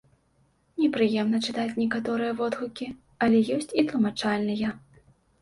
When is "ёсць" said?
3.59-3.71